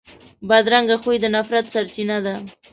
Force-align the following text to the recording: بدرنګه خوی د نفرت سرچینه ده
بدرنګه 0.49 0.95
خوی 1.01 1.17
د 1.21 1.25
نفرت 1.35 1.65
سرچینه 1.73 2.17
ده 2.25 2.35